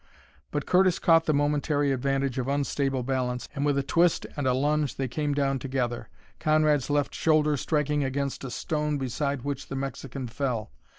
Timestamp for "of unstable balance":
2.39-3.47